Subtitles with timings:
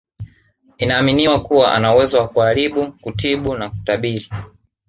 [0.77, 4.29] Inaaminiwa kuwa anauwezo wa kuharibu kutibu na kutabiri